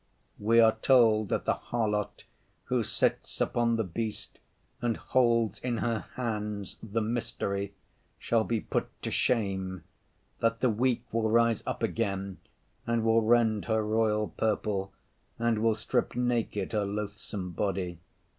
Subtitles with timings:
[0.39, 2.23] We are told that the harlot
[2.63, 4.39] who sits upon the beast,
[4.81, 7.75] and holds in her hands the mystery,
[8.17, 9.83] shall be put to shame,
[10.39, 12.39] that the weak will rise up again,
[12.87, 14.91] and will rend her royal purple
[15.37, 17.99] and will strip naked her loathsome body.